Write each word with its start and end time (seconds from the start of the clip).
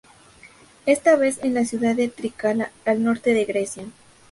Esta 0.87 1.15
vez 1.15 1.37
en 1.43 1.53
la 1.53 1.63
ciudad 1.63 1.95
de 1.95 2.07
Trikala, 2.07 2.71
al 2.87 3.03
norte 3.03 3.35
de 3.35 3.45
Grecia. 3.45 3.83